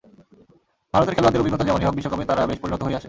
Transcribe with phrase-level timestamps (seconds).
[0.93, 2.99] ভারতের খেলোয়াড়দের অভিজ্ঞতা যেমনই হোক, বিশ্বকাপে তারা বেশ পরিণত হয়েই আসে।